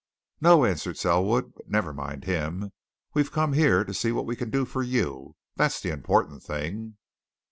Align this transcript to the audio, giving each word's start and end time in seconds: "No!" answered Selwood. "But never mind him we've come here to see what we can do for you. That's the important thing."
"No!" 0.41 0.65
answered 0.65 0.97
Selwood. 0.97 1.53
"But 1.55 1.69
never 1.69 1.93
mind 1.93 2.23
him 2.23 2.71
we've 3.13 3.31
come 3.31 3.53
here 3.53 3.83
to 3.83 3.93
see 3.93 4.11
what 4.11 4.25
we 4.25 4.35
can 4.35 4.49
do 4.49 4.65
for 4.65 4.81
you. 4.81 5.35
That's 5.57 5.79
the 5.79 5.91
important 5.91 6.41
thing." 6.41 6.97